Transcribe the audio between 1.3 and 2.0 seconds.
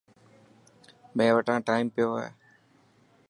وٽان ٽائم